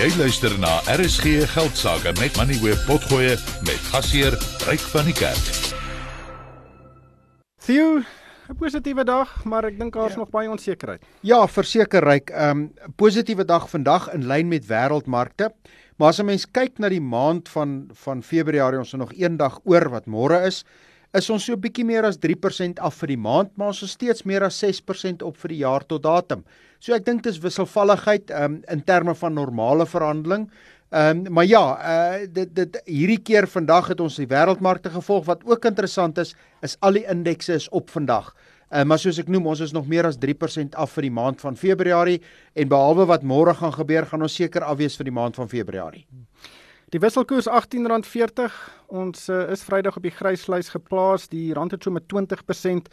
Jy 0.00 0.14
luister 0.16 0.54
na 0.56 0.78
RSG 0.88 1.42
Geldsaake 1.52 2.14
met 2.16 2.36
Money 2.38 2.56
Web 2.62 2.78
Potgoe 2.88 3.34
met 3.66 3.80
gasheer 3.92 4.32
Ryk 4.64 4.80
van 4.94 5.04
die 5.04 5.12
Kerk. 5.12 5.50
Theo, 7.60 8.00
'n 8.48 8.56
positiewe 8.56 9.04
dag, 9.04 9.44
maar 9.44 9.68
ek 9.68 9.76
dink 9.78 9.92
daar's 9.92 10.16
ja. 10.16 10.22
nog 10.24 10.30
baie 10.30 10.48
onsekerheid. 10.48 11.04
Ja, 11.20 11.44
verseker 11.48 12.00
ryk. 12.00 12.30
Ehm 12.30 12.50
um, 12.50 12.72
positiewe 12.96 13.44
dag 13.44 13.68
vandag 13.68 14.08
in 14.14 14.24
lyn 14.26 14.48
met 14.48 14.64
wêreldmarkte. 14.64 15.52
Maar 15.96 16.08
as 16.08 16.20
'n 16.20 16.24
mens 16.24 16.46
kyk 16.50 16.78
na 16.78 16.88
die 16.88 17.04
maand 17.04 17.48
van 17.48 17.90
van 17.92 18.22
Februarie, 18.22 18.78
ons 18.78 18.92
het 18.92 19.00
nog 19.00 19.12
een 19.12 19.36
dag 19.36 19.60
oor 19.64 19.90
wat 19.90 20.06
môre 20.06 20.46
is, 20.46 20.64
is 21.14 21.30
ons 21.30 21.44
so 21.44 21.52
'n 21.54 21.60
bietjie 21.60 21.84
meer 21.84 22.04
as 22.04 22.18
3% 22.18 22.78
af 22.78 22.94
vir 22.94 23.08
die 23.08 23.16
maand, 23.16 23.50
maar 23.56 23.68
ons 23.68 23.82
is 23.82 23.90
steeds 23.90 24.24
meer 24.24 24.44
as 24.44 24.58
6% 24.62 25.22
op 25.22 25.36
vir 25.36 25.48
die 25.48 25.62
jaar 25.62 25.84
tot 25.86 26.02
datum. 26.02 26.44
So 26.78 26.94
ek 26.94 27.04
dink 27.04 27.22
dis 27.22 27.38
wisselvalligheid 27.38 28.30
um, 28.30 28.62
in 28.68 28.82
terme 28.82 29.14
van 29.14 29.34
normale 29.34 29.86
verhandeling. 29.86 30.48
Ehm 30.90 31.26
um, 31.26 31.32
maar 31.32 31.44
ja, 31.46 31.64
uh 31.78 32.26
dit 32.26 32.54
dit 32.54 32.82
hierdie 32.86 33.22
keer 33.22 33.46
vandag 33.46 33.88
het 33.88 34.00
ons 34.00 34.16
die 34.16 34.26
wêreldmarkte 34.26 34.90
gevolg 34.90 35.26
wat 35.26 35.44
ook 35.44 35.64
interessant 35.64 36.18
is, 36.18 36.34
is 36.62 36.76
al 36.80 36.92
die 36.92 37.06
indekse 37.06 37.54
is 37.54 37.68
op 37.68 37.90
vandag. 37.90 38.34
Uh, 38.70 38.84
maar 38.84 38.98
soos 38.98 39.18
ek 39.18 39.28
noem, 39.28 39.46
ons 39.50 39.60
is 39.60 39.72
nog 39.72 39.86
meer 39.86 40.06
as 40.06 40.18
3% 40.18 40.76
af 40.78 40.92
vir 40.94 41.02
die 41.02 41.14
maand 41.14 41.40
van 41.40 41.56
Februarie 41.56 42.20
en 42.54 42.68
behalwe 42.68 43.06
wat 43.06 43.22
môre 43.26 43.54
gaan 43.54 43.72
gebeur, 43.74 44.06
gaan 44.06 44.22
ons 44.22 44.34
seker 44.34 44.62
afwees 44.62 44.96
vir 44.96 45.10
die 45.10 45.14
maand 45.14 45.34
van 45.34 45.48
Februarie. 45.50 46.04
Die 46.90 46.98
wisselkoers 46.98 47.46
R18.40. 47.46 48.54
Ons 48.90 49.28
uh, 49.30 49.44
is 49.54 49.62
Vrydag 49.62 49.94
op 50.00 50.02
die 50.02 50.10
gryslys 50.10 50.72
geplaas. 50.74 51.28
Die 51.30 51.52
rand 51.54 51.70
het 51.70 51.86
so 51.86 51.94
met 51.94 52.08
20% 52.10 52.90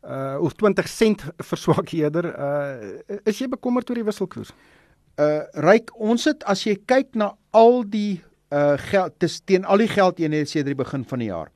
uh 0.00 0.38
of 0.40 0.54
20 0.56 0.86
sent 0.88 1.24
verswak 1.50 1.90
eerder. 1.92 2.30
Uh 2.30 3.18
is 3.28 3.42
jy 3.42 3.50
bekommerd 3.50 3.90
oor 3.90 3.98
die 3.98 4.06
wisselkoers? 4.06 4.54
Uh 5.20 5.42
ryk 5.66 5.90
ons 5.98 6.24
het 6.30 6.46
as 6.48 6.62
jy 6.64 6.76
kyk 6.88 7.18
na 7.18 7.34
al 7.50 7.82
die 7.82 8.22
uh 8.54 8.78
geld 8.86 9.18
teen 9.44 9.66
al 9.66 9.82
die 9.82 9.90
geldeenhede 9.90 10.48
sedert 10.48 10.72
die 10.72 10.78
begin 10.78 11.04
van 11.04 11.20
die 11.20 11.28
jaar. 11.28 11.50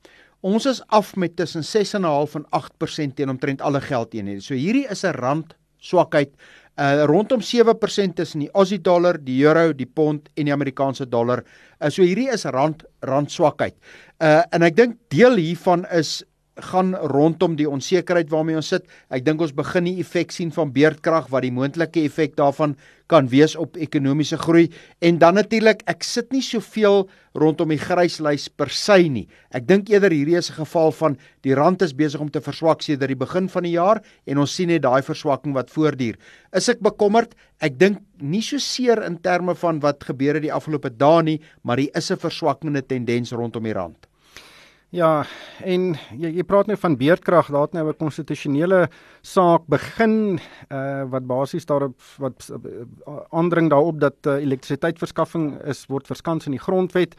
Ons 0.44 0.66
is 0.68 0.82
af 0.92 1.14
met 1.16 1.38
tussen 1.38 1.64
6.5 1.64 2.34
en 2.36 2.44
8% 2.58 3.14
teen 3.16 3.32
omtrent 3.32 3.62
alle 3.64 3.80
geldeenhede. 3.80 4.42
So 4.42 4.58
hierdie 4.58 4.88
is 4.90 5.06
'n 5.06 5.14
rand 5.14 5.54
swakheid 5.84 6.32
uh 6.74 7.04
rondom 7.06 7.40
7% 7.40 8.16
tussen 8.18 8.40
die 8.40 8.50
Aussie 8.54 8.80
dollar, 8.82 9.18
die 9.18 9.44
euro, 9.46 9.72
die 9.72 9.86
pond 9.86 10.28
en 10.34 10.48
die 10.48 10.52
Amerikaanse 10.52 11.06
dollar. 11.06 11.44
Uh 11.78 11.90
so 11.90 12.02
hierdie 12.02 12.30
is 12.34 12.44
rand 12.50 12.82
rand 13.06 13.30
swakheid. 13.30 13.76
Uh 14.18 14.42
en 14.50 14.66
ek 14.66 14.76
dink 14.76 14.96
deel 15.14 15.38
hiervan 15.38 15.86
is 15.94 16.24
gaan 16.56 16.94
rondom 16.94 17.56
die 17.58 17.68
onsekerheid 17.68 18.30
waarmee 18.30 18.56
ons 18.56 18.70
sit. 18.70 18.86
Ek 19.10 19.24
dink 19.26 19.40
ons 19.42 19.54
begin 19.54 19.88
die 19.88 19.98
effek 20.02 20.32
sien 20.32 20.52
van 20.54 20.72
beerdkrag 20.74 21.26
wat 21.32 21.42
die 21.42 21.54
moontlike 21.54 22.04
effek 22.06 22.36
daarvan 22.38 22.76
kan 23.10 23.26
wees 23.28 23.52
op 23.60 23.76
ekonomiese 23.76 24.38
groei 24.40 24.70
en 25.04 25.18
dan 25.20 25.36
natuurlik 25.36 25.82
ek 25.90 26.06
sit 26.06 26.30
nie 26.32 26.42
soveel 26.42 27.04
rondom 27.36 27.74
die 27.74 27.80
gryslys 27.80 28.46
per 28.48 28.70
se 28.72 28.96
nie. 29.10 29.26
Ek 29.52 29.66
dink 29.68 29.90
eerder 29.90 30.14
hierdie 30.14 30.38
is 30.38 30.50
'n 30.50 30.64
geval 30.64 30.92
van 30.92 31.18
die 31.42 31.54
rand 31.54 31.82
is 31.82 31.92
besig 31.92 32.20
om 32.20 32.30
te 32.30 32.40
verswak 32.40 32.82
sedert 32.82 33.08
die 33.08 33.26
begin 33.26 33.48
van 33.48 33.62
die 33.62 33.74
jaar 33.74 34.00
en 34.26 34.38
ons 34.38 34.54
sien 34.54 34.68
net 34.68 34.82
daai 34.82 35.02
verswakking 35.02 35.54
wat 35.54 35.70
voortduur. 35.70 36.16
Is 36.52 36.68
ek 36.68 36.80
bekommerd? 36.80 37.34
Ek 37.60 37.78
dink 37.78 37.98
nie 38.20 38.42
so 38.42 38.58
seer 38.58 39.02
in 39.02 39.18
terme 39.20 39.54
van 39.54 39.80
wat 39.80 40.04
gebeur 40.04 40.34
het 40.34 40.42
die 40.42 40.52
afgelope 40.52 40.90
dae 40.90 41.22
nie, 41.22 41.40
maar 41.62 41.78
hier 41.78 41.90
is 41.94 42.10
'n 42.10 42.16
verswakkende 42.16 42.82
tendens 42.86 43.32
rondom 43.32 43.64
die 43.64 43.72
rand. 43.72 44.06
Ja, 44.92 45.24
en 45.64 45.94
jy, 46.14 46.30
jy 46.36 46.42
praat 46.46 46.68
nou 46.70 46.76
van 46.78 46.96
beerdkrag, 46.96 47.48
daar 47.50 47.66
het 47.66 47.72
nou 47.72 47.88
'n 47.88 47.96
konstitusionele 47.96 48.88
saak 49.22 49.66
begin 49.66 50.38
uh 50.70 51.04
wat 51.10 51.26
basies 51.26 51.66
daarop 51.66 52.00
wat 52.18 52.50
uh, 52.50 52.84
aandring 53.30 53.70
daarop 53.70 54.00
dat 54.00 54.14
uh, 54.26 54.34
elektrisiteitsverskaffing 54.42 55.62
is 55.64 55.86
word 55.86 56.06
verskans 56.06 56.46
in 56.46 56.52
die 56.52 56.60
grondwet 56.60 57.14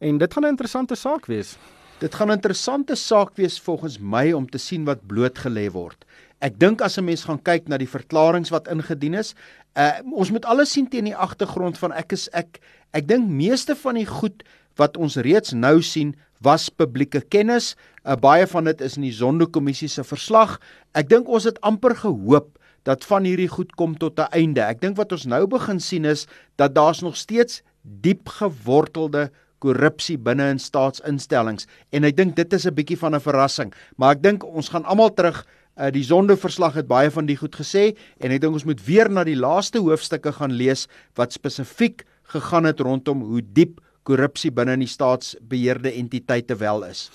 en 0.00 0.18
dit 0.18 0.32
gaan 0.32 0.44
'n 0.44 0.48
interessante 0.48 0.94
saak 0.94 1.26
wees. 1.26 1.58
Dit 1.98 2.14
gaan 2.14 2.28
'n 2.28 2.38
interessante 2.38 2.94
saak 2.94 3.36
wees 3.36 3.60
volgens 3.60 3.98
my 3.98 4.32
om 4.32 4.46
te 4.46 4.58
sien 4.58 4.84
wat 4.84 5.06
blootgelê 5.06 5.70
word. 5.70 6.04
Ek 6.38 6.58
dink 6.58 6.80
as 6.80 6.96
'n 6.98 7.04
mens 7.04 7.24
gaan 7.24 7.42
kyk 7.42 7.68
na 7.68 7.76
die 7.76 7.88
verklaringe 7.88 8.50
wat 8.50 8.68
ingedien 8.68 9.14
is, 9.14 9.34
uh 9.74 9.92
ons 10.12 10.30
moet 10.30 10.44
alles 10.44 10.72
sien 10.72 10.88
teen 10.88 11.04
die 11.04 11.16
agtergrond 11.16 11.78
van 11.78 11.92
ek 11.92 12.12
is 12.12 12.28
ek 12.32 12.60
ek 12.92 13.08
dink 13.08 13.28
meeste 13.28 13.74
van 13.74 13.94
die 13.94 14.06
goed 14.06 14.44
wat 14.78 14.96
ons 14.96 15.16
reeds 15.16 15.52
nou 15.52 15.82
sien 15.82 16.14
was 16.44 16.68
publieke 16.70 17.20
kennis. 17.20 17.74
Uh, 18.04 18.14
baie 18.14 18.46
van 18.46 18.64
dit 18.70 18.80
is 18.80 18.96
in 18.96 19.08
die 19.08 19.14
Zondo-kommissie 19.14 19.90
se 19.90 20.04
verslag. 20.06 20.58
Ek 20.94 21.10
dink 21.10 21.28
ons 21.28 21.48
het 21.48 21.58
amper 21.66 21.96
gehoop 21.98 22.54
dat 22.86 23.04
van 23.04 23.26
hierdie 23.26 23.50
goed 23.50 23.74
kom 23.76 23.98
tot 23.98 24.18
'n 24.18 24.30
einde. 24.32 24.62
Ek 24.62 24.80
dink 24.80 24.96
wat 24.96 25.12
ons 25.12 25.26
nou 25.26 25.46
begin 25.46 25.80
sien 25.80 26.04
is 26.04 26.26
dat 26.56 26.74
daar's 26.74 27.02
nog 27.02 27.16
steeds 27.16 27.62
diep 27.82 28.28
gewortelde 28.28 29.30
korrupsie 29.58 30.18
binne 30.18 30.50
in 30.50 30.58
staatsinstellings 30.58 31.66
en 31.90 32.04
ek 32.04 32.16
dink 32.16 32.36
dit 32.36 32.52
is 32.52 32.66
'n 32.66 32.74
bietjie 32.74 32.98
van 32.98 33.14
'n 33.14 33.20
verrassing. 33.20 33.72
Maar 33.96 34.16
ek 34.16 34.22
dink 34.22 34.44
ons 34.44 34.68
gaan 34.68 34.84
almal 34.84 35.10
terug 35.14 35.44
uh, 35.78 35.90
die 35.90 36.04
Zondo-verslag 36.04 36.74
het 36.74 36.86
baie 36.86 37.10
van 37.10 37.26
die 37.26 37.36
goed 37.36 37.56
gesê 37.56 37.96
en 38.20 38.30
ek 38.30 38.40
dink 38.40 38.54
ons 38.54 38.64
moet 38.64 38.80
weer 38.86 39.10
na 39.10 39.24
die 39.24 39.36
laaste 39.36 39.78
hoofstukke 39.78 40.32
gaan 40.32 40.52
lees 40.52 40.86
wat 41.14 41.32
spesifiek 41.32 42.04
gegaan 42.22 42.64
het 42.64 42.80
rondom 42.80 43.22
hoe 43.22 43.42
diep 43.42 43.80
korrupsie 44.08 44.54
binne 44.54 44.78
in 44.78 44.86
die 44.86 44.90
staatsbeheerde 44.90 45.92
entiteite 46.00 46.56
wel 46.56 46.88
is. 46.88 47.08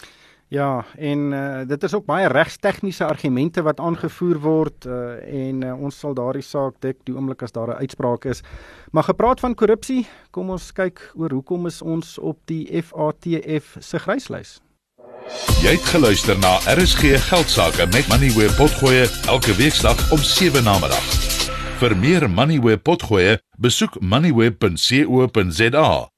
Ja, 0.53 0.85
en 0.97 1.19
uh, 1.33 1.61
dit 1.65 1.83
is 1.83 1.93
ook 1.97 2.05
baie 2.05 2.27
regstegniese 2.29 3.05
argumente 3.05 3.61
wat 3.65 3.79
aangevoer 3.79 4.39
word 4.39 4.85
uh, 4.85 5.15
en 5.25 5.63
uh, 5.65 5.81
ons 5.81 5.97
sal 5.99 6.13
daardie 6.13 6.45
saak 6.45 6.75
dek 6.85 6.99
die 7.07 7.15
oomblik 7.15 7.41
as 7.41 7.55
daar 7.55 7.73
'n 7.73 7.81
uitspraak 7.81 8.25
is. 8.25 8.43
Maar 8.91 9.03
gepraat 9.03 9.39
van 9.39 9.55
korrupsie, 9.55 10.07
kom 10.31 10.49
ons 10.49 10.71
kyk 10.71 11.11
oor 11.15 11.31
hoekom 11.31 11.65
is 11.65 11.81
ons 11.81 12.19
op 12.19 12.37
die 12.45 12.83
FATF 12.83 13.77
se 13.79 13.99
gryslys. 13.99 14.61
Jy 15.63 15.73
het 15.73 15.85
geluister 15.89 16.39
na 16.39 16.59
RSG 16.69 17.17
Geldsaake 17.29 17.89
met 17.89 18.07
Money 18.07 18.29
where 18.37 18.53
potgoe 18.53 19.09
elke 19.27 19.55
weeksdag 19.55 20.11
om 20.11 20.19
7 20.19 20.63
na 20.63 20.79
middag. 20.79 21.05
Vir 21.79 21.97
meer 21.97 22.29
Money 22.29 22.59
where 22.59 22.77
potgoe, 22.77 23.39
besoek 23.57 24.01
moneyweb.co.za 24.01 26.12